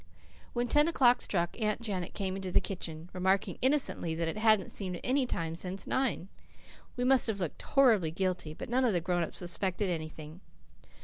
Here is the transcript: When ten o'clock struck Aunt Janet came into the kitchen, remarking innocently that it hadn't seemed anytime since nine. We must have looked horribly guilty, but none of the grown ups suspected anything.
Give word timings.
When 0.53 0.67
ten 0.67 0.87
o'clock 0.87 1.21
struck 1.21 1.61
Aunt 1.61 1.79
Janet 1.79 2.15
came 2.15 2.35
into 2.35 2.51
the 2.51 2.59
kitchen, 2.59 3.11
remarking 3.13 3.59
innocently 3.61 4.15
that 4.15 4.27
it 4.27 4.35
hadn't 4.39 4.71
seemed 4.71 4.99
anytime 5.03 5.55
since 5.55 5.85
nine. 5.85 6.27
We 6.97 7.03
must 7.03 7.27
have 7.27 7.39
looked 7.39 7.61
horribly 7.61 8.09
guilty, 8.09 8.55
but 8.55 8.67
none 8.67 8.83
of 8.83 8.93
the 8.93 8.99
grown 8.99 9.21
ups 9.21 9.37
suspected 9.37 9.91
anything. 9.91 10.41